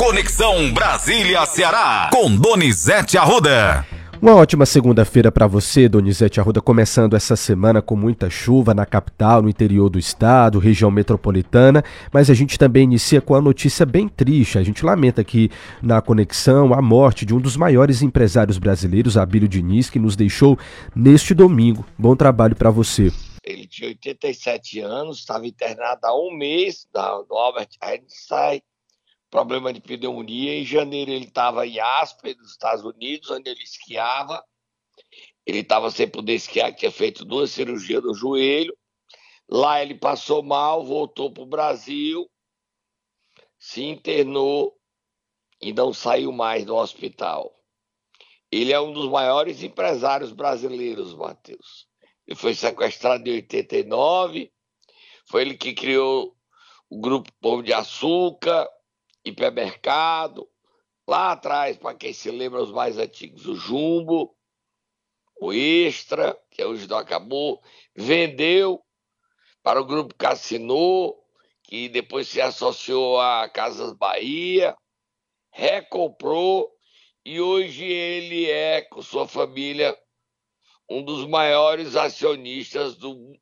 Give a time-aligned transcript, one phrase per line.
[0.00, 3.86] Conexão Brasília-Ceará, com Donizete Arruda.
[4.20, 9.42] Uma ótima segunda-feira para você, Donizete Arruda, começando essa semana com muita chuva na capital,
[9.42, 14.08] no interior do estado, região metropolitana, mas a gente também inicia com a notícia bem
[14.08, 14.56] triste.
[14.56, 15.50] A gente lamenta aqui
[15.82, 20.58] na conexão a morte de um dos maiores empresários brasileiros, Abílio Diniz, que nos deixou
[20.96, 21.84] neste domingo.
[21.98, 23.12] Bom trabalho para você.
[23.44, 28.62] Ele tinha 87 anos, estava internado há um mês no Albert Einstein
[29.30, 30.58] problema de pneumonia.
[30.58, 34.44] Em janeiro ele estava em Aspen, nos Estados Unidos, onde ele esquiava.
[35.46, 38.76] Ele estava sem poder esquiar, tinha feito duas cirurgias no joelho.
[39.48, 42.30] Lá ele passou mal, voltou para o Brasil,
[43.58, 44.76] se internou
[45.60, 47.52] e não saiu mais do hospital.
[48.50, 51.88] Ele é um dos maiores empresários brasileiros, Matheus.
[52.26, 54.52] Ele foi sequestrado em 89,
[55.26, 56.36] foi ele que criou
[56.88, 58.68] o Grupo Pão de Açúcar,
[59.30, 60.48] hipermercado,
[61.06, 64.36] lá atrás, para quem se lembra, os mais antigos, o Jumbo,
[65.40, 67.62] o Extra, que hoje não acabou,
[67.94, 68.84] vendeu
[69.62, 71.16] para o grupo Cassinô,
[71.64, 74.76] que depois se associou a Casas Bahia,
[75.50, 76.70] recomprou
[77.24, 79.96] e hoje ele é, com sua família,
[80.88, 83.32] um dos maiores acionistas do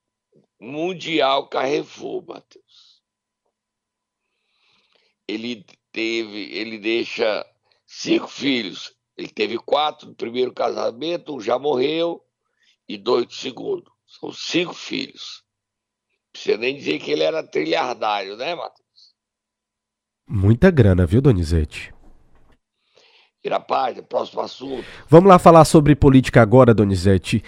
[0.60, 3.02] Mundial Carrefour, Matheus.
[5.26, 5.64] Ele
[5.98, 7.44] teve, ele deixa
[7.84, 8.94] cinco filhos.
[9.16, 12.22] Ele teve quatro do primeiro casamento, um já morreu
[12.88, 13.90] e dois do segundo.
[14.06, 15.42] São cinco filhos.
[16.26, 18.78] Não precisa nem dizer que ele era trilhardário, né, Matheus?
[20.28, 21.92] Muita grana, viu, Donizete?
[23.42, 24.86] Irapaz, próximo assunto.
[25.08, 27.42] Vamos lá falar sobre política agora, Donizete.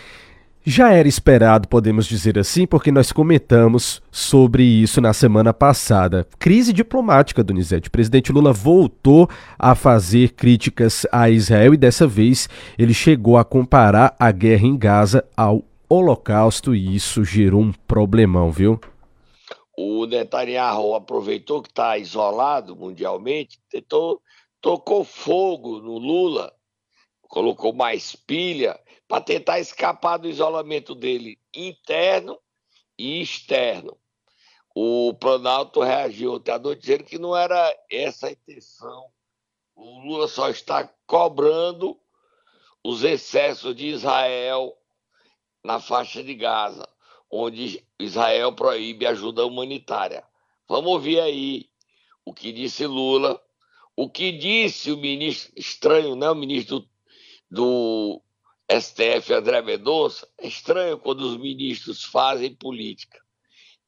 [0.64, 6.26] Já era esperado, podemos dizer assim, porque nós comentamos sobre isso na semana passada.
[6.38, 7.88] Crise diplomática, Donizete.
[7.88, 9.26] O presidente Lula voltou
[9.58, 12.46] a fazer críticas a Israel e dessa vez
[12.78, 18.52] ele chegou a comparar a guerra em Gaza ao Holocausto e isso gerou um problemão,
[18.52, 18.78] viu?
[19.78, 24.20] O Netanyahu aproveitou que está isolado mundialmente, tentou,
[24.60, 26.52] tocou fogo no Lula,
[27.22, 28.78] colocou mais pilha
[29.10, 32.38] para tentar escapar do isolamento dele interno
[32.96, 33.98] e externo.
[34.72, 39.10] O Planalto reagiu até a noite dizendo que não era essa a intenção.
[39.74, 41.98] O Lula só está cobrando
[42.84, 44.78] os excessos de Israel
[45.64, 46.88] na faixa de Gaza,
[47.28, 50.22] onde Israel proíbe ajuda humanitária.
[50.68, 51.68] Vamos ouvir aí
[52.24, 53.42] o que disse Lula,
[53.96, 56.30] o que disse o ministro, estranho, né?
[56.30, 56.88] O ministro
[57.50, 58.22] do
[58.70, 63.18] STF André Mendonça, é estranho quando os ministros fazem política.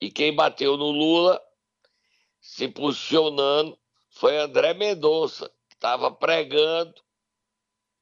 [0.00, 1.40] E quem bateu no Lula,
[2.40, 3.78] se posicionando,
[4.10, 6.94] foi André Mendonça, que estava pregando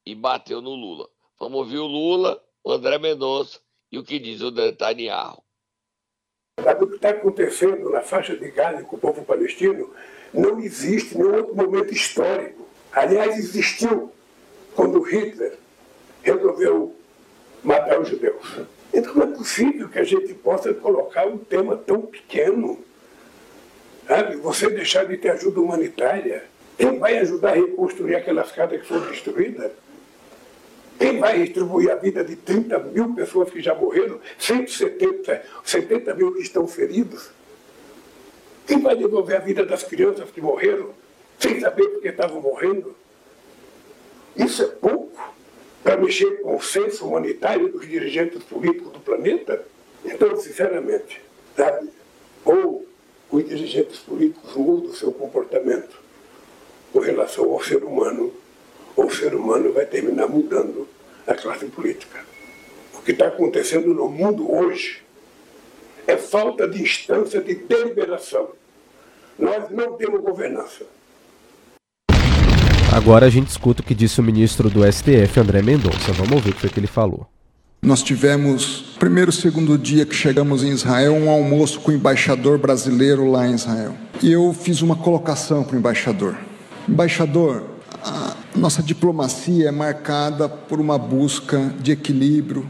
[0.07, 1.07] e bateu no Lula.
[1.39, 3.61] Vamos ouvir o Lula, o André Mendonça
[3.93, 5.43] e o que diz o Netanyahu.
[6.59, 9.95] O que está acontecendo na faixa de Gaza com o povo palestino
[10.33, 12.67] não existe nenhum outro momento histórico.
[12.91, 14.13] Aliás, existiu
[14.75, 15.59] quando Hitler
[16.23, 16.95] resolveu
[17.63, 18.61] matar os judeus.
[18.93, 22.79] Então não é possível que a gente possa colocar um tema tão pequeno.
[24.07, 24.37] Sabe?
[24.37, 26.45] Você deixar de ter ajuda humanitária.
[26.77, 29.71] Quem vai ajudar a reconstruir aquelas casas que foram destruídas?
[30.99, 36.35] Quem vai distribuir a vida de 30 mil pessoas que já morreram, 170 70 mil
[36.35, 37.31] que estão feridos?
[38.67, 40.91] Quem vai devolver a vida das crianças que morreram,
[41.39, 42.95] sem saber por que estavam morrendo?
[44.37, 45.35] Isso é pouco
[45.91, 49.67] para mexer com o senso humanitário dos dirigentes políticos do planeta?
[50.05, 51.21] Então, sinceramente,
[51.57, 51.91] sabe?
[52.45, 52.87] Ou
[53.29, 56.01] os dirigentes políticos mudam o seu comportamento
[56.93, 58.33] com relação ao ser humano,
[58.95, 60.87] ou o ser humano vai terminar mudando
[61.27, 62.25] a classe política.
[62.95, 65.03] O que está acontecendo no mundo hoje
[66.07, 68.51] é falta de instância de deliberação.
[69.37, 70.87] Nós não temos governança.
[73.01, 76.13] Agora a gente escuta o que disse o ministro do STF, André Mendonça.
[76.13, 77.27] Vamos ouvir o que ele falou.
[77.81, 83.25] Nós tivemos, primeiro segundo dia que chegamos em Israel, um almoço com o embaixador brasileiro
[83.31, 83.95] lá em Israel.
[84.23, 86.37] E eu fiz uma colocação para o embaixador.
[86.87, 87.65] Embaixador,
[88.05, 92.69] a nossa diplomacia é marcada por uma busca de equilíbrio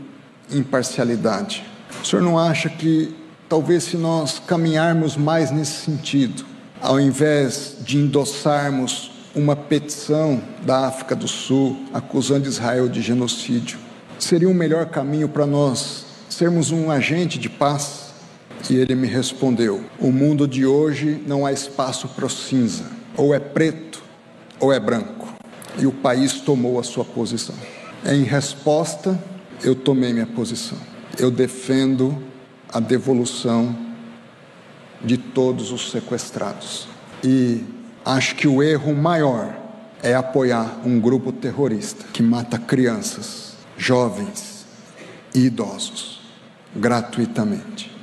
[0.48, 1.64] e imparcialidade.
[2.00, 3.12] O senhor não acha que
[3.48, 6.44] talvez se nós caminharmos mais nesse sentido,
[6.80, 13.78] ao invés de endossarmos uma petição da África do Sul acusando Israel de genocídio.
[14.18, 18.10] Seria um melhor caminho para nós sermos um agente de paz?
[18.68, 22.84] E ele me respondeu: O mundo de hoje não há espaço para cinza.
[23.16, 24.02] Ou é preto
[24.58, 25.28] ou é branco.
[25.78, 27.54] E o país tomou a sua posição.
[28.04, 29.18] Em resposta,
[29.62, 30.78] eu tomei minha posição.
[31.18, 32.22] Eu defendo
[32.68, 33.76] a devolução
[35.02, 36.86] de todos os sequestrados.
[37.24, 37.64] E
[38.16, 39.56] acho que o erro maior
[40.02, 44.66] é apoiar um grupo terrorista que mata crianças, jovens
[45.34, 46.20] e idosos
[46.74, 47.99] gratuitamente.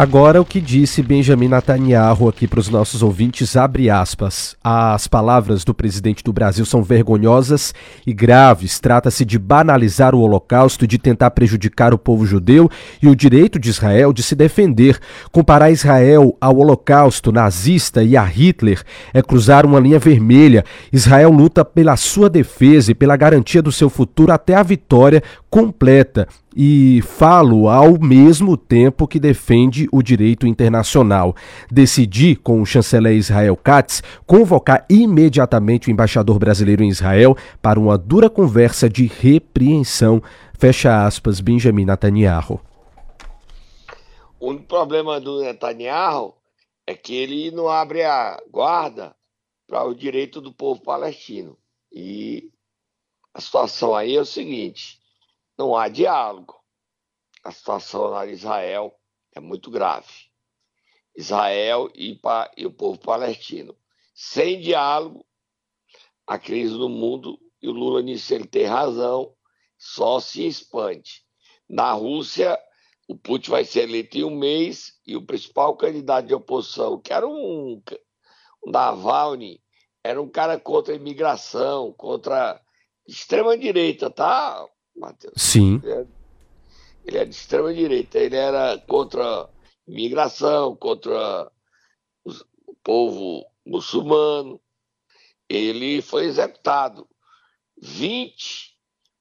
[0.00, 4.54] Agora, o que disse Benjamin Netanyahu aqui para os nossos ouvintes, abre aspas.
[4.62, 7.74] As palavras do presidente do Brasil são vergonhosas
[8.06, 8.78] e graves.
[8.78, 12.70] Trata-se de banalizar o Holocausto e de tentar prejudicar o povo judeu
[13.02, 15.00] e o direito de Israel de se defender.
[15.32, 18.80] Comparar Israel ao Holocausto nazista e a Hitler
[19.12, 20.64] é cruzar uma linha vermelha.
[20.92, 26.28] Israel luta pela sua defesa e pela garantia do seu futuro até a vitória completa
[26.54, 31.34] e falo ao mesmo tempo que defende o direito internacional.
[31.70, 37.98] Decidi, com o chanceler Israel Katz, convocar imediatamente o embaixador brasileiro em Israel para uma
[37.98, 40.22] dura conversa de repreensão.
[40.58, 42.60] Fecha aspas, Benjamin Netanyahu.
[44.40, 46.34] O único problema do Netanyahu
[46.86, 49.14] é que ele não abre a guarda
[49.66, 51.56] para o direito do povo palestino.
[51.92, 52.50] E
[53.34, 54.97] a situação aí é o seguinte:
[55.58, 56.54] não há diálogo.
[57.42, 58.96] A situação lá em Israel
[59.34, 60.28] é muito grave.
[61.16, 62.18] Israel e,
[62.56, 63.76] e o povo palestino.
[64.14, 65.26] Sem diálogo,
[66.26, 69.34] a crise no mundo, e o Lula nisso ele tem razão,
[69.76, 71.24] só se expande.
[71.68, 72.58] Na Rússia,
[73.08, 77.12] o Putin vai ser eleito em um mês e o principal candidato de oposição, que
[77.12, 77.82] era um,
[78.64, 79.62] um Navalny,
[80.04, 82.60] era um cara contra a imigração, contra
[83.06, 84.68] extrema-direita, tá?
[84.98, 85.34] Matheus.
[85.36, 85.80] Sim.
[85.82, 86.06] Ele é,
[87.04, 88.18] ele é de extrema direita.
[88.18, 89.48] Ele era contra
[89.86, 91.50] imigração, contra
[92.24, 94.60] o povo muçulmano.
[95.48, 97.08] Ele foi executado.
[97.80, 98.76] 20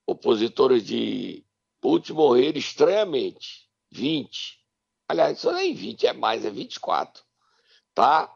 [0.05, 1.45] opositores de
[1.79, 3.69] Putin morreram estranhamente.
[3.91, 4.57] 20.
[5.07, 7.23] Aliás, isso nem 20, é mais, é 24.
[7.93, 8.33] Tá?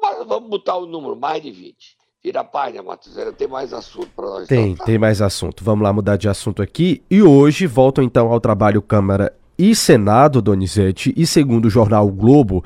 [0.00, 1.96] Mas vamos botar o número, mais de 20.
[2.24, 3.16] Vira a página, Matheus.
[3.36, 4.48] Tem mais assunto para nós.
[4.48, 5.64] Tem, tem mais assunto.
[5.64, 7.02] Vamos lá mudar de assunto aqui.
[7.10, 11.12] E hoje voltam então ao trabalho Câmara e Senado, Donizete.
[11.16, 12.64] E segundo o jornal o Globo,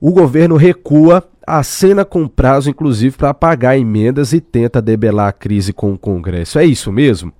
[0.00, 5.32] o governo recua a cena com prazo, inclusive, para pagar emendas e tenta debelar a
[5.32, 6.58] crise com o Congresso.
[6.58, 7.32] É isso mesmo?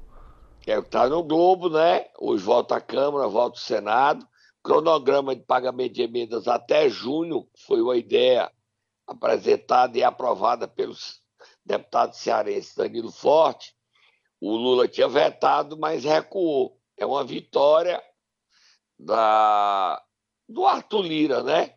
[0.65, 2.05] É o que está no Globo, né?
[2.21, 4.25] Hoje volta a Câmara, volta o Senado.
[4.63, 8.49] Cronograma de pagamento de emendas até junho foi uma ideia
[9.07, 11.18] apresentada e aprovada pelos
[11.69, 13.75] deputado cearense Danilo Forte,
[14.41, 16.81] o Lula tinha vetado, mas recuou.
[16.97, 18.03] É uma vitória
[18.99, 20.03] da,
[20.49, 21.75] do Arthur Lira, né?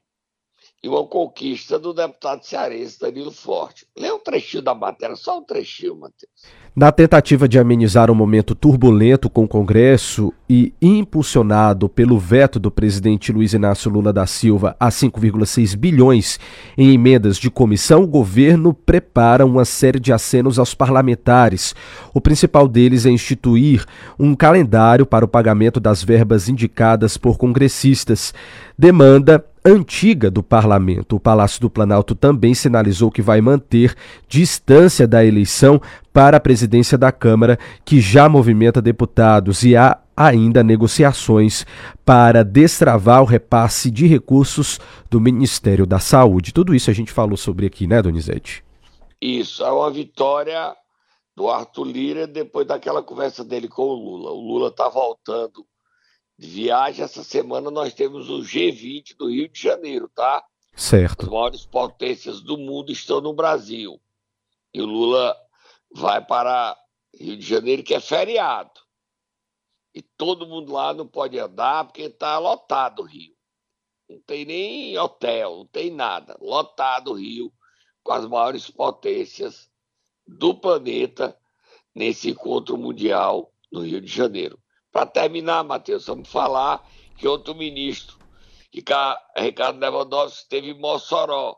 [0.82, 3.88] E uma conquista do deputado cearense Danilo Forte.
[3.96, 6.32] Lê um trechinho da matéria, só um trechinho, Matheus.
[6.74, 12.72] Na tentativa de amenizar um momento turbulento com o Congresso e impulsionado pelo veto do
[12.72, 16.40] presidente Luiz Inácio Lula da Silva a 5,6 bilhões
[16.78, 21.76] em emendas de comissão, o governo prepara uma série de acenos aos parlamentares.
[22.14, 23.86] O principal deles é instituir
[24.18, 28.34] um calendário para o pagamento das verbas indicadas por congressistas.
[28.78, 31.16] Demanda antiga do parlamento.
[31.16, 33.94] O Palácio do Planalto também sinalizou que vai manter
[34.28, 35.80] distância da eleição
[36.14, 41.66] para a presidência da Câmara, que já movimenta deputados e há ainda negociações
[42.06, 46.54] para destravar o repasse de recursos do Ministério da Saúde.
[46.54, 48.64] Tudo isso a gente falou sobre aqui, né, Donizete?
[49.22, 50.76] Isso, é uma vitória
[51.36, 54.32] do Arthur Lira depois daquela conversa dele com o Lula.
[54.32, 55.66] O Lula está voltando
[56.38, 57.04] de viagem.
[57.04, 60.44] Essa semana nós temos o G20 do Rio de Janeiro, tá?
[60.76, 61.26] Certo.
[61.26, 64.00] As maiores potências do mundo estão no Brasil.
[64.74, 65.36] E o Lula
[65.94, 66.78] vai para
[67.14, 68.80] Rio de Janeiro, que é feriado.
[69.94, 73.36] E todo mundo lá não pode andar porque está lotado o Rio.
[74.10, 76.38] Não tem nem hotel, não tem nada.
[76.40, 77.52] Lotado o Rio
[78.04, 79.70] com as maiores potências
[80.26, 81.38] do planeta
[81.94, 84.60] nesse encontro mundial no Rio de Janeiro.
[84.92, 86.86] Para terminar, Matheus, vamos falar
[87.18, 88.18] que outro ministro,
[89.38, 91.58] Ricardo Lewandowski, esteve em Mossoró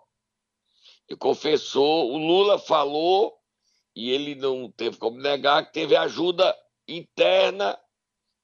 [1.09, 3.42] e confessou, o Lula falou
[3.95, 6.55] e ele não teve como negar que teve ajuda
[6.87, 7.77] interna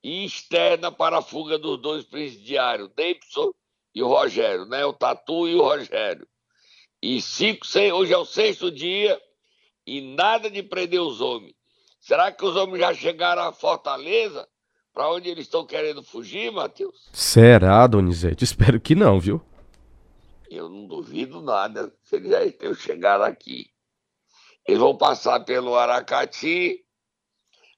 [0.03, 3.51] e externa para a fuga dos dois presidiários, Davidson
[3.93, 4.85] e o Rogério, né?
[4.85, 6.27] O Tatu e o Rogério.
[7.01, 9.19] E cinco, seis, hoje é o sexto dia
[9.85, 11.55] e nada de prender os homens.
[11.99, 14.47] Será que os homens já chegaram à Fortaleza?
[14.93, 17.09] Para onde eles estão querendo fugir, Matheus?
[17.13, 18.43] Será, Donizete?
[18.43, 19.41] Espero que não, viu?
[20.49, 23.69] Eu não duvido nada se eles já tenham chegado aqui.
[24.69, 26.85] Eles vão passar pelo Aracati.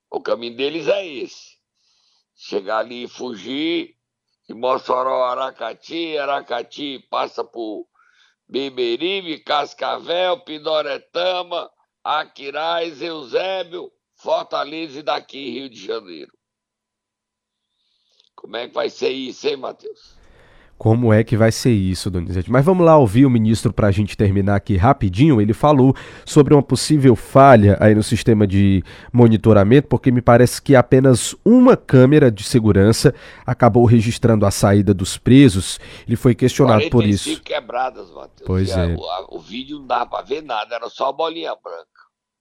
[0.10, 1.58] O caminho deles é esse.
[2.36, 3.96] Chegar ali e fugir.
[4.46, 7.88] De Mossoró, Aracati, Aracati passa por
[8.46, 11.72] Beberibe, Cascavel, Pidoretama,
[12.04, 16.38] Aquiraz, Eusébio, Fortaleza e daqui Rio de Janeiro.
[18.36, 20.21] Como é que vai ser isso, hein, Matheus?
[20.82, 22.52] Como é que vai ser isso, Donizete?
[22.52, 25.40] Mas vamos lá ouvir o ministro para a gente terminar aqui rapidinho.
[25.40, 25.96] Ele falou
[26.26, 28.84] sobre uma possível falha aí no sistema de
[29.14, 33.14] monitoramento, porque me parece que apenas uma câmera de segurança
[33.46, 35.80] acabou registrando a saída dos presos.
[36.08, 37.40] Ele foi questionado por isso.
[37.42, 38.48] quebradas, Matheus.
[38.48, 38.96] Pois é.
[38.98, 41.86] O, o, vídeo não dava para ver nada, era só a bolinha branca.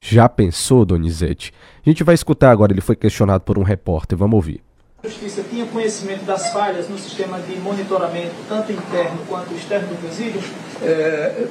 [0.00, 1.52] Já pensou, Donizete?
[1.84, 2.72] A gente vai escutar agora.
[2.72, 4.16] Ele foi questionado por um repórter.
[4.16, 4.62] Vamos ouvir.
[5.04, 5.42] Justiça
[5.72, 10.40] conhecimento das falhas no sistema de monitoramento, tanto interno quanto externo do presídio?
[10.82, 11.46] É,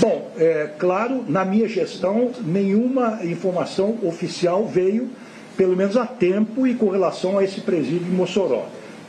[0.00, 5.10] bom, é, claro, na minha gestão, nenhuma informação oficial veio,
[5.56, 8.66] pelo menos a tempo, e com relação a esse presídio de Mossoró,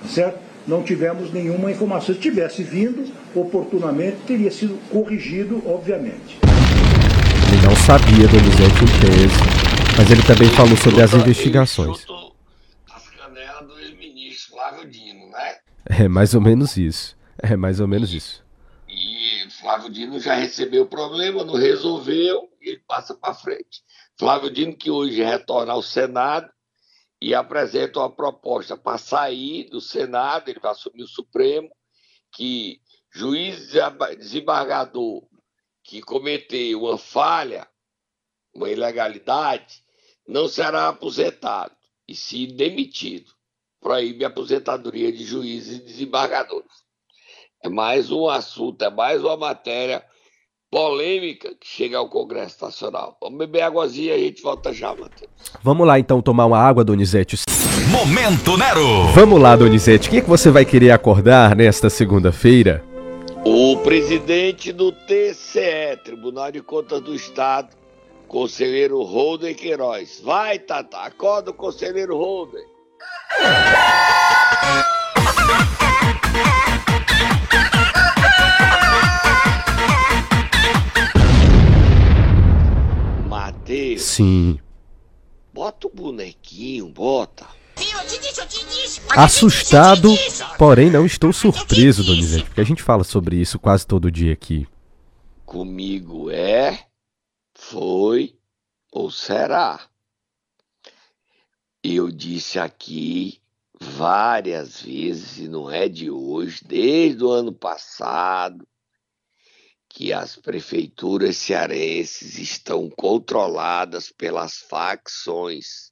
[0.07, 0.39] certo?
[0.67, 2.13] Não tivemos nenhuma informação.
[2.13, 6.39] Se tivesse vindo, oportunamente, teria sido corrigido, obviamente.
[7.51, 12.05] Ele não sabia, Donizete, em tese, mas ele também falou sobre as investigações.
[14.61, 15.59] Flávio Dino, né?
[15.89, 17.17] É mais ou menos isso.
[17.39, 18.45] É mais ou menos isso.
[18.87, 23.83] E Flávio Dino já recebeu o problema, não resolveu e ele passa para frente.
[24.19, 26.47] Flávio Dino, que hoje retorna ao Senado
[27.19, 31.69] e apresenta uma proposta para sair do Senado, ele vai assumir o Supremo,
[32.31, 32.79] que
[33.11, 33.71] juiz
[34.19, 35.23] desembargador
[35.83, 37.67] que cometeu uma falha,
[38.53, 39.83] uma ilegalidade,
[40.27, 41.75] não será aposentado
[42.07, 43.40] e sim demitido
[43.81, 46.69] proíbe a aposentadoria de juízes e desembargadores.
[47.63, 50.03] É mais um assunto, é mais uma matéria
[50.69, 53.17] polêmica que chega ao Congresso Nacional.
[53.21, 55.29] Vamos beber águazinha e a gente volta já, Matheus.
[55.61, 57.35] Vamos lá então tomar uma água, Donizete.
[57.91, 59.03] Momento Nero!
[59.13, 60.07] Vamos lá, Donizete.
[60.07, 62.83] O que, é que você vai querer acordar nesta segunda-feira?
[63.43, 67.75] O presidente do TCE, Tribunal de Contas do Estado,
[68.27, 70.21] conselheiro Holden Queiroz.
[70.23, 72.63] Vai, Tata, acorda o conselheiro Holden.
[83.27, 84.01] Mateus.
[84.01, 84.59] Sim.
[85.53, 87.45] Bota o bonequinho, bota.
[89.15, 90.09] Assustado,
[90.57, 94.67] porém não estou surpreso, Donizete, porque a gente fala sobre isso quase todo dia aqui.
[95.45, 96.85] Comigo é,
[97.53, 98.35] foi
[98.91, 99.90] ou será?
[101.83, 103.41] Eu disse aqui
[103.79, 108.67] várias vezes, e não é de hoje, desde o ano passado,
[109.89, 115.91] que as prefeituras cearenses estão controladas pelas facções.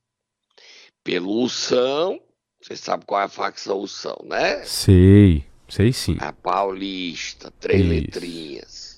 [1.04, 2.22] Pelo Ução,
[2.62, 4.64] você sabe qual é a facção Ução, né?
[4.66, 6.18] Sei, sei sim.
[6.20, 7.90] A Paulista, três Isso.
[7.90, 8.89] letrinhas.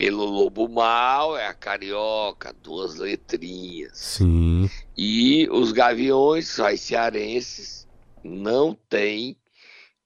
[0.00, 3.98] Pelo Lobo Mal é a Carioca, duas letrinhas.
[3.98, 4.70] Sim.
[4.96, 7.86] E os Gaviões, os cearenses,
[8.24, 9.36] não têm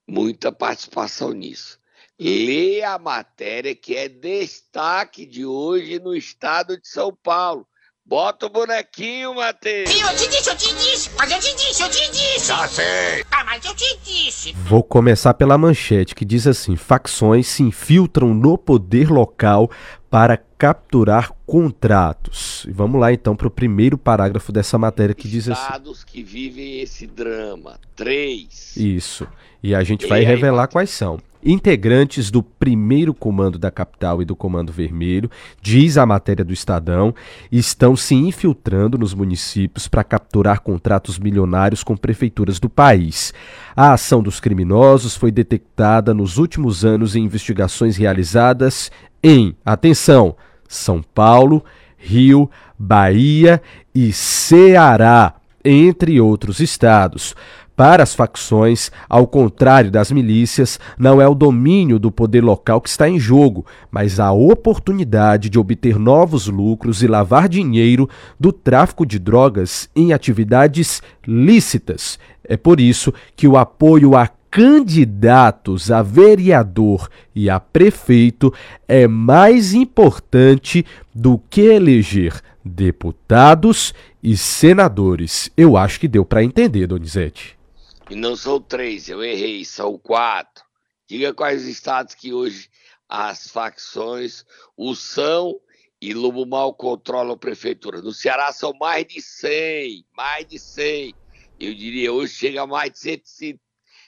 [0.04, 1.78] muita participação nisso.
[2.18, 7.64] Lê a matéria que é destaque de hoje no estado de São Paulo.
[8.06, 9.88] Bota o bonequinho, Matheus.
[9.88, 11.10] Eu te disse, eu te disse.
[11.16, 12.48] Mas eu te disse, eu te disse.
[12.48, 13.24] Já sei.
[13.30, 14.52] Ah, mas eu te disse.
[14.52, 19.70] Vou começar pela manchete que diz assim: facções se infiltram no poder local
[20.10, 22.66] para capturar contratos.
[22.68, 26.22] E vamos lá então para o primeiro parágrafo dessa matéria que diz assim: Estados que
[26.22, 27.80] vivem esse drama.
[27.96, 28.76] Três.
[28.76, 29.26] Isso.
[29.62, 34.34] E a gente vai revelar quais são integrantes do primeiro comando da capital e do
[34.34, 37.14] comando vermelho, diz a matéria do Estadão,
[37.52, 43.34] estão se infiltrando nos municípios para capturar contratos milionários com prefeituras do país.
[43.76, 48.90] A ação dos criminosos foi detectada nos últimos anos em investigações realizadas
[49.22, 50.36] em, atenção,
[50.68, 51.64] São Paulo,
[51.96, 53.62] Rio, Bahia
[53.94, 55.34] e Ceará,
[55.64, 57.34] entre outros estados.
[57.76, 62.88] Para as facções, ao contrário das milícias, não é o domínio do poder local que
[62.88, 69.04] está em jogo, mas a oportunidade de obter novos lucros e lavar dinheiro do tráfico
[69.04, 72.16] de drogas em atividades lícitas.
[72.44, 78.54] É por isso que o apoio a candidatos a vereador e a prefeito
[78.86, 85.50] é mais importante do que eleger deputados e senadores.
[85.56, 87.63] Eu acho que deu para entender, Donizete.
[88.10, 90.64] E não são três, eu errei, são quatro.
[91.06, 92.70] Diga quais estados que hoje
[93.08, 94.44] as facções,
[94.76, 95.60] o são
[96.00, 98.02] e Lobo Mal controla a prefeitura.
[98.02, 101.14] No Ceará são mais de 100, mais de 100.
[101.58, 103.60] Eu diria, hoje chega a mais de 150.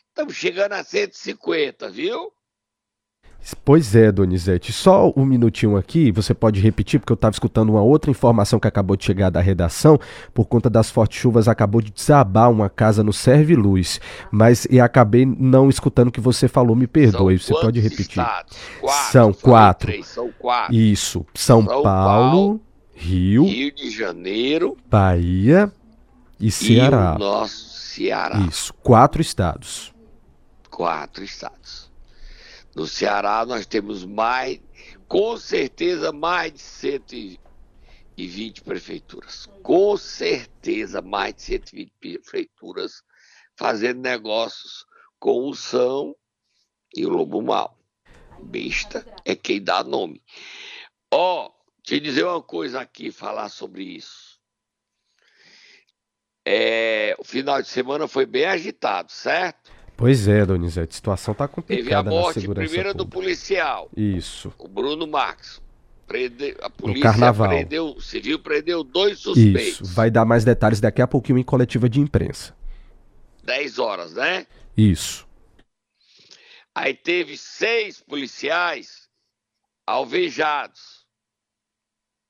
[0.08, 2.32] Estamos chegando a 150, viu?
[3.64, 4.72] Pois é, Donizete.
[4.72, 8.66] Só um minutinho aqui, você pode repetir, porque eu estava escutando uma outra informação que
[8.66, 9.98] acabou de chegar da redação.
[10.34, 14.00] Por conta das fortes chuvas, acabou de desabar uma casa no Serve Luz.
[14.30, 17.38] Mas e acabei não escutando o que você falou, me perdoe.
[17.38, 18.22] São você pode repetir.
[18.22, 18.56] Quatro,
[19.12, 19.88] São quatro.
[19.88, 20.74] três, são quatro.
[20.74, 21.26] Isso.
[21.34, 22.60] São, São Paulo, Paulo,
[22.94, 25.70] Rio, Rio de Janeiro Bahia
[26.40, 27.12] e Ceará.
[27.12, 28.38] e o nosso Ceará.
[28.40, 28.74] Isso.
[28.74, 29.94] Quatro estados.
[30.70, 31.86] Quatro estados.
[32.76, 34.61] No Ceará nós temos mais,
[35.09, 39.47] com certeza, mais de 120 prefeituras.
[39.62, 43.02] Com certeza, mais de 120 prefeituras
[43.56, 44.85] fazendo negócios
[45.18, 46.14] com o São
[46.95, 47.75] e o Lobo Mal.
[48.42, 50.23] Besta é quem dá nome.
[51.11, 51.50] Ó,
[51.83, 54.38] te dizer uma coisa aqui, falar sobre isso.
[56.45, 59.75] É, o final de semana foi bem agitado, certo?
[59.96, 60.90] Pois é, Donizete.
[60.92, 63.14] A situação tá Teve a complicada na morte primeira do pública.
[63.22, 64.52] policial, Isso.
[64.58, 65.60] o Bruno Marques.
[66.06, 67.48] Prende- a polícia carnaval.
[67.48, 69.80] prendeu, civil prendeu dois suspeitos.
[69.80, 69.84] Isso.
[69.86, 72.54] Vai dar mais detalhes daqui a pouquinho em coletiva de imprensa.
[73.42, 74.46] 10 horas, né?
[74.76, 75.26] Isso.
[76.74, 79.08] Aí teve seis policiais
[79.86, 81.06] alvejados.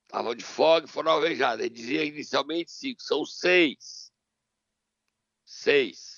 [0.06, 1.60] Estavam de folga e foram alvejados.
[1.64, 4.10] Ele dizia inicialmente cinco, são seis.
[5.44, 6.15] Seis.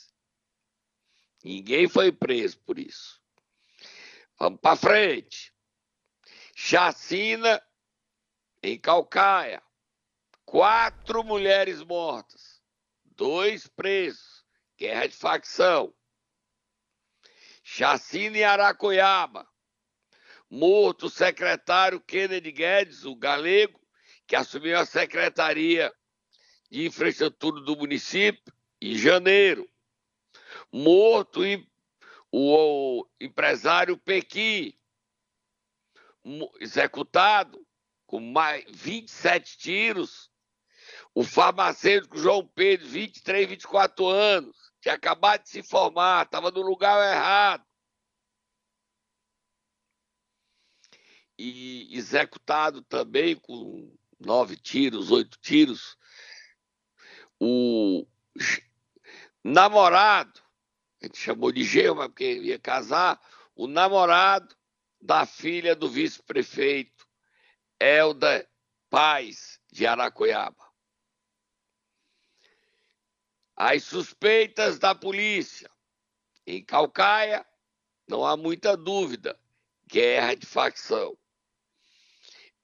[1.42, 3.20] Ninguém foi preso por isso.
[4.38, 5.52] Vamos para frente.
[6.54, 7.62] Chacina
[8.62, 9.62] em Calcaia.
[10.44, 12.62] Quatro mulheres mortas.
[13.04, 14.44] Dois presos.
[14.76, 15.94] Guerra de facção.
[17.62, 19.48] Chacina em Aracoiaba.
[20.50, 23.78] Morto o secretário Kennedy Guedes, o galego,
[24.26, 25.92] que assumiu a secretaria
[26.70, 29.68] de infraestrutura do município em janeiro.
[30.72, 31.40] Morto
[32.30, 34.78] o, empresário Pequi,
[36.60, 37.66] executado
[38.06, 40.30] com mais 27 tiros.
[41.14, 47.12] O farmacêutico João Pedro, 23, 24 anos, tinha acabado de se formar, estava no lugar
[47.12, 47.64] errado.
[51.36, 55.96] E executado também com nove tiros, oito tiros.
[57.40, 58.06] O
[59.44, 60.42] namorado,
[61.00, 63.20] a gente chamou de genro, mas porque ia casar,
[63.54, 64.56] o namorado
[65.00, 67.06] da filha do vice-prefeito
[67.78, 68.48] Elda
[68.90, 70.66] Paz de Aracoiaba.
[73.54, 75.70] As suspeitas da polícia
[76.46, 77.46] em Calcaia,
[78.08, 79.38] não há muita dúvida,
[79.86, 81.16] guerra de facção.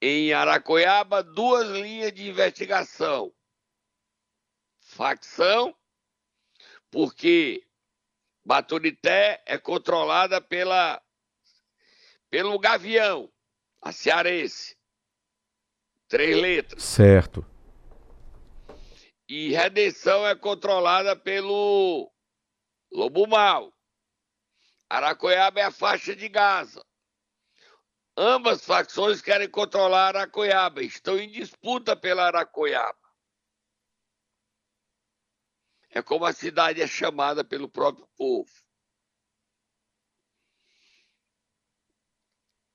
[0.00, 3.34] Em Aracoiaba, duas linhas de investigação.
[4.80, 5.76] Facção,
[6.90, 7.66] porque
[8.44, 11.02] Baturité é controlada pela,
[12.28, 13.32] pelo Gavião,
[13.80, 14.76] a cearense.
[16.08, 16.82] Três letras.
[16.82, 17.44] Certo.
[19.26, 22.12] E Redenção é controlada pelo
[22.92, 23.72] Lobo Mal.
[24.88, 26.84] Aracoiaba é a faixa de Gaza.
[28.16, 33.03] Ambas facções querem controlar Aracoiaba, estão em disputa pela Aracoiaba.
[35.94, 38.50] É como a cidade é chamada pelo próprio povo.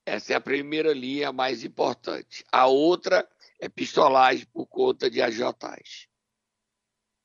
[0.05, 2.45] Essa é a primeira linha mais importante.
[2.49, 3.27] A outra
[3.59, 6.07] é pistolagem por conta de agiotagem.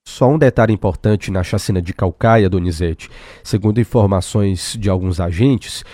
[0.07, 3.09] Só um detalhe importante na chacina de Calcaia, Donizete.
[3.43, 5.85] Segundo informações de alguns agentes,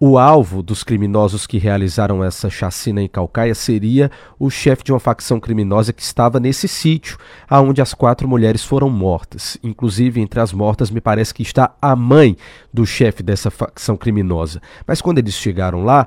[0.00, 5.00] o alvo dos criminosos que realizaram essa chacina em Calcaia seria o chefe de uma
[5.00, 9.58] facção criminosa que estava nesse sítio, aonde as quatro mulheres foram mortas.
[9.62, 12.36] Inclusive, entre as mortas, me parece que está a mãe
[12.72, 14.62] do chefe dessa facção criminosa.
[14.86, 16.06] Mas quando eles chegaram lá,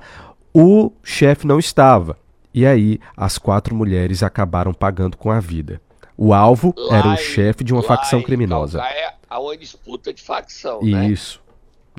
[0.53, 2.17] o chefe não estava.
[2.53, 5.81] E aí, as quatro mulheres acabaram pagando com a vida.
[6.17, 8.79] O alvo Lá era o chefe de uma facção criminosa.
[8.79, 11.07] Calcaia há uma disputa de facção, né?
[11.07, 11.41] Isso,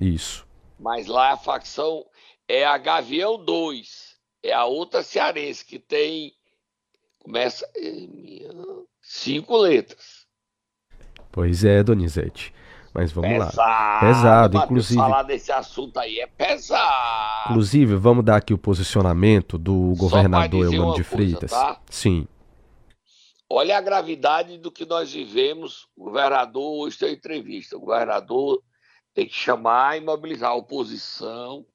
[0.00, 0.46] isso.
[0.82, 2.04] Mas lá a facção
[2.48, 4.16] é a Gavião 2.
[4.42, 6.32] É a outra cearense que tem.
[7.20, 7.64] Começa.
[9.00, 10.26] Cinco letras.
[11.30, 12.52] Pois é, Donizete.
[12.94, 13.46] Mas vamos lá.
[13.46, 14.00] pesado.
[14.00, 17.50] Pesado, Matheus, inclusive- Falar desse assunto aí é pesado.
[17.50, 21.50] Inclusive, vamos dar aqui o posicionamento do Só governador uma de coisa, Freitas.
[21.50, 21.80] tá?
[21.88, 22.26] Sim,
[23.54, 25.86] Olha a gravidade do que nós vivemos.
[25.94, 27.76] O governador hoje tem entrevista.
[27.76, 28.62] O governador
[29.14, 31.66] tem que chamar e mobilizar a oposição,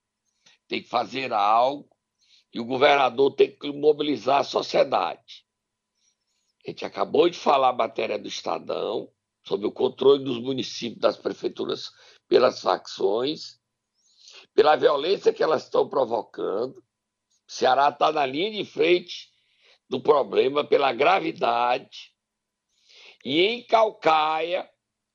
[0.67, 1.89] tem que fazer algo
[2.54, 5.45] e o governador tem que mobilizar a sociedade.
[6.65, 9.12] A gente acabou de falar a matéria do Estadão,
[9.47, 11.89] sobre o controle dos municípios, das prefeituras
[12.28, 13.58] pelas facções,
[14.54, 16.76] pela violência que elas estão provocando.
[16.78, 16.84] O
[17.52, 19.30] Ceará está na linha de frente
[19.89, 22.13] do problema pela gravidade.
[23.23, 24.69] E em Calcaia,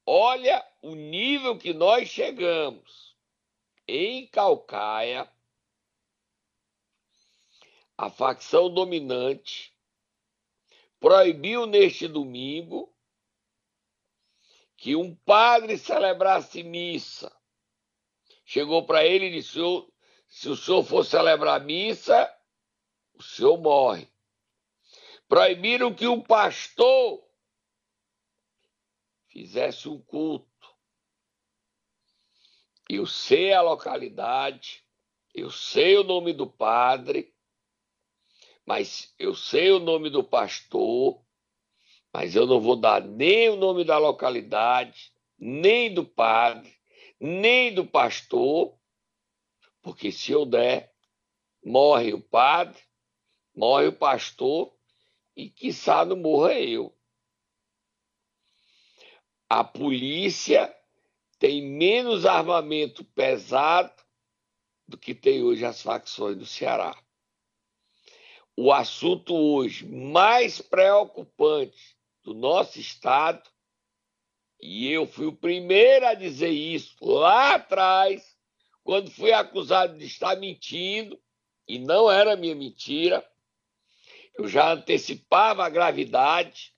[0.07, 3.17] olha o nível que nós chegamos.
[3.87, 5.31] Em Calcaia,
[7.97, 9.77] a facção dominante
[11.01, 12.93] proibiu neste domingo
[14.77, 17.35] que um padre celebrasse missa.
[18.45, 19.59] Chegou para ele e disse:
[20.29, 22.33] se o senhor for celebrar missa,
[23.15, 24.09] o senhor morre.
[25.29, 27.25] Proibiram que um pastor
[29.29, 30.52] fizesse um culto.
[32.89, 34.85] Eu sei a localidade,
[35.35, 37.35] eu sei o nome do padre,
[38.67, 41.25] mas eu sei o nome do pastor,
[42.13, 46.73] mas eu não vou dar nem o nome da localidade, nem do padre,
[47.19, 48.79] nem do pastor,
[49.81, 50.93] porque se eu der,
[51.65, 52.81] morre o padre,
[53.55, 54.77] morre o pastor
[55.35, 56.97] e quiçá não morra eu.
[59.49, 60.75] A polícia
[61.43, 63.93] tem menos armamento pesado
[64.87, 66.97] do que tem hoje as facções do Ceará.
[68.57, 73.43] O assunto hoje mais preocupante do nosso Estado,
[74.61, 78.37] e eu fui o primeiro a dizer isso lá atrás,
[78.85, 81.21] quando fui acusado de estar mentindo,
[81.67, 83.29] e não era minha mentira,
[84.39, 86.73] eu já antecipava a gravidade,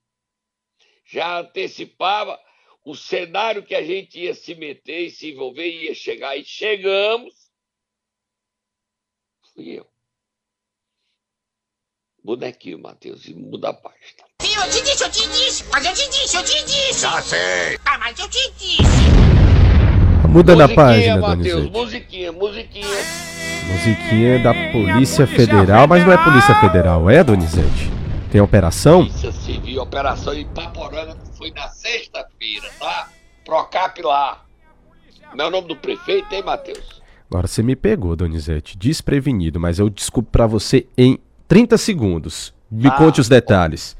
[1.05, 2.43] já antecipava
[2.85, 7.33] o cenário que a gente ia se meter e se envolver, ia chegar, e chegamos.
[9.53, 9.87] Fui eu.
[12.23, 14.23] Bonequinho, Matheus, e muda a página.
[14.41, 17.01] Sim, eu te disse, eu te disse, mas eu te disse, eu te disse.
[17.01, 17.79] Já sei.
[17.85, 18.83] Ah, mas eu te disse.
[20.29, 21.71] Muda na página, Matheus, Donizete.
[21.71, 23.25] musiquinha, musiquinha.
[23.67, 27.91] Musiquinha da Polícia Federal, mas não é Polícia Federal, é, Donizete?
[28.31, 29.05] Tem operação?
[29.05, 33.09] Polícia Civil, operação em Paporanga, que foi na sexta-feira, tá?
[33.43, 34.43] Procap lá.
[35.35, 37.01] Não é o nome do prefeito, hein, Matheus?
[37.29, 42.53] Agora você me pegou, Donizete, desprevenido, mas eu desculpo pra você em 30 segundos.
[42.71, 43.95] Me Ah, conte os detalhes.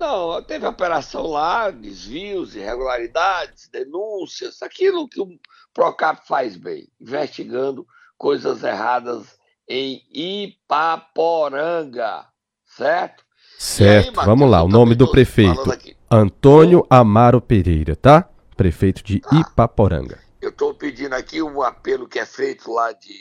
[0.00, 5.28] Não, teve operação lá, desvios, irregularidades, denúncias, aquilo que o
[5.74, 12.24] Procap faz bem, investigando coisas erradas em Ipaporanga,
[12.64, 13.22] certo?
[13.22, 14.62] E aí, Certo, Matheus, vamos lá.
[14.62, 15.97] O nome do prefeito: aqui.
[16.10, 18.26] Antônio Amaro Pereira, tá?
[18.56, 19.36] Prefeito de Tá.
[19.36, 20.18] Ipaporanga.
[20.40, 23.14] Eu estou pedindo aqui um apelo que é feito lá de.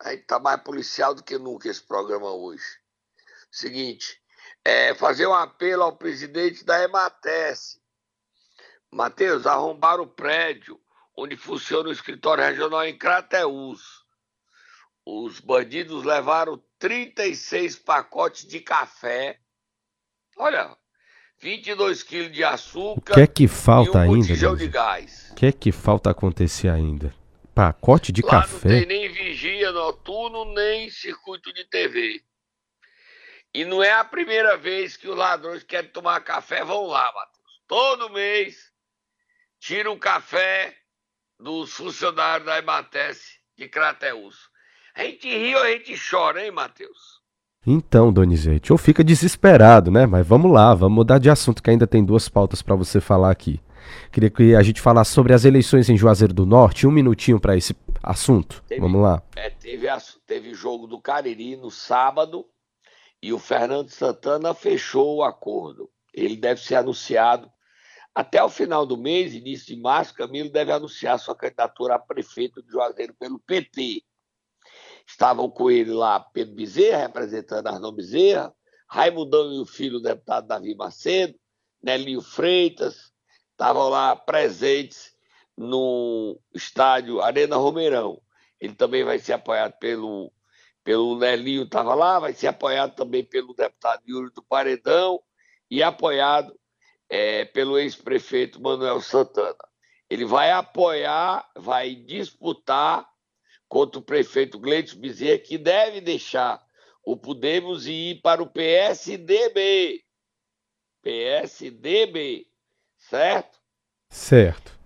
[0.00, 2.64] Aí tá mais policial do que nunca esse programa hoje.
[3.50, 4.22] Seguinte,
[4.64, 7.78] é fazer um apelo ao presidente da Emates.
[8.90, 10.80] Matheus, arrombaram o prédio
[11.14, 13.82] onde funciona o escritório regional em Crateús.
[15.04, 19.38] Os bandidos levaram 36 pacotes de café.
[20.38, 20.74] Olha,
[21.40, 24.32] 22 quilos de O açúcar que é que falta um ainda.
[25.30, 27.14] O que é que falta acontecer ainda?
[27.54, 28.68] Pacote de Lá não café?
[28.68, 32.22] tem nem vigia noturno, nem circuito de TV.
[33.54, 37.10] E não é a primeira vez que os ladrões que querem tomar café vão lá,
[37.12, 37.62] Matheus.
[37.66, 38.72] Todo mês
[39.58, 40.76] tiram café
[41.38, 44.50] dos funcionários da Emates de Crateus.
[44.94, 47.17] A gente ri ou a gente chora, hein, Matheus?
[47.70, 50.06] Então, Donizete, ou fica desesperado, né?
[50.06, 53.30] Mas vamos lá, vamos mudar de assunto que ainda tem duas pautas pra você falar
[53.30, 53.60] aqui.
[54.10, 57.58] Queria que a gente falasse sobre as eleições em Juazeiro do Norte, um minutinho pra
[57.58, 58.64] esse assunto.
[58.66, 58.80] Teve.
[58.80, 59.22] Vamos lá.
[59.36, 59.86] É, teve,
[60.26, 62.46] teve jogo do Cariri no sábado
[63.22, 65.90] e o Fernando Santana fechou o acordo.
[66.14, 67.50] Ele deve ser anunciado
[68.14, 70.14] até o final do mês, início de março.
[70.14, 74.02] Camilo deve anunciar sua candidatura a prefeito de Juazeiro pelo PT.
[75.08, 78.54] Estavam com ele lá Pedro Bezerra, representando Arnão Bezerra,
[78.86, 81.34] Raimundão e o filho, o deputado Davi Macedo,
[81.82, 83.10] Nelinho Freitas,
[83.52, 85.14] estavam lá presentes
[85.56, 88.20] no estádio Arena Romeirão.
[88.60, 90.30] Ele também vai ser apoiado pelo,
[90.84, 95.20] pelo Nelinho, estava lá, vai ser apoiado também pelo deputado Yuri do Paredão
[95.70, 96.54] e apoiado
[97.08, 99.56] eh, pelo ex-prefeito Manuel Santana.
[100.10, 103.08] Ele vai apoiar, vai disputar
[103.68, 106.60] contra o prefeito Gleitos Bezerra, que deve deixar
[107.04, 110.04] o Podemos e ir para o PSDB.
[111.02, 112.46] PSDB,
[112.96, 113.58] certo?
[114.10, 114.78] Certo.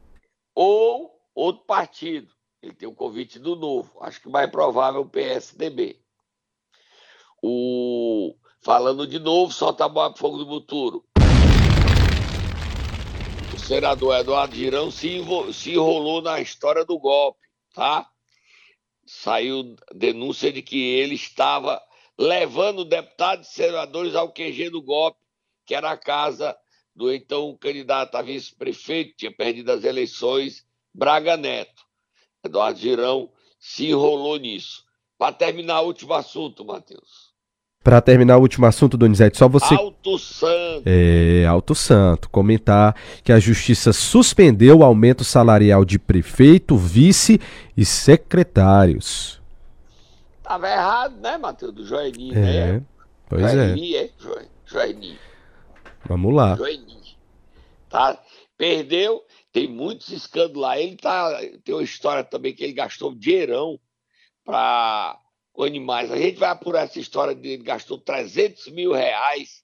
[0.55, 2.33] ou outro partido.
[2.63, 3.99] Ele tem o convite do novo.
[4.03, 6.01] Acho que mais provável o PSDB.
[7.43, 11.05] o falando de novo, solta a bola fogo do Buturo.
[13.53, 15.21] O senador Eduardo Girão se,
[15.53, 17.41] se enrolou na história do golpe,
[17.75, 18.09] tá?
[19.21, 21.81] Saiu denúncia de que ele estava
[22.19, 25.21] levando deputados e senadores ao QG do golpe,
[25.67, 26.57] que era a casa
[26.95, 31.85] do então candidato a vice-prefeito, tinha perdido as eleições, Braga Neto.
[32.43, 34.85] Eduardo Girão se enrolou nisso.
[35.19, 37.32] Para terminar o último assunto, Matheus.
[37.83, 39.75] Para terminar o último assunto, Donizete, só você.
[39.75, 40.83] Alto Santo.
[40.87, 42.31] É, Alto Santo.
[42.31, 47.41] Comentar que a Justiça suspendeu o aumento salarial de prefeito, vice
[47.77, 49.41] e secretários.
[50.45, 51.73] Tava errado, né, Matheus?
[51.73, 52.83] Do Joaninho, é, né?
[53.29, 54.05] Pois Joaninho, é.
[54.05, 54.11] é.
[54.65, 55.19] Joaninho.
[56.05, 56.55] Vamos lá.
[56.55, 57.03] Joaninho.
[57.89, 58.19] Tá?
[58.57, 60.79] Perdeu, tem muitos escândalos lá.
[60.79, 61.41] Ele tá.
[61.65, 63.79] Tem uma história também que ele gastou dinheirão
[64.45, 65.19] para
[65.53, 66.11] com animais.
[66.11, 69.63] A gente vai apurar essa história dele, gastou 300 mil reais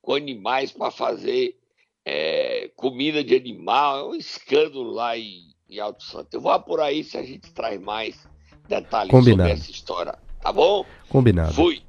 [0.00, 1.56] com animais para fazer
[2.04, 3.98] é, comida de animal.
[3.98, 6.34] É um escândalo lá em, em Alto Santo.
[6.34, 8.26] Eu vou apurar isso e a gente traz mais
[8.68, 9.48] detalhes Combinado.
[9.48, 10.18] sobre essa história.
[10.40, 10.84] Tá bom?
[11.08, 11.54] Combinado.
[11.54, 11.82] Fui.